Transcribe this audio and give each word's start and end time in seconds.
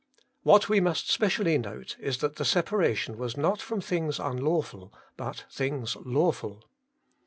What 0.41 0.67
we 0.67 0.79
must 0.79 1.11
specially 1.11 1.59
note 1.59 1.95
is 1.99 2.17
that 2.21 2.37
the 2.37 2.43
separation 2.43 3.19
was 3.19 3.37
not 3.37 3.61
from 3.61 3.81
things 3.81 4.17
unlawful, 4.19 4.91
but 5.15 5.45
things 5.47 5.95
lawful. 5.95 6.63